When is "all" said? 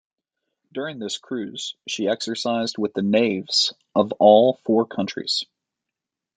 4.13-4.55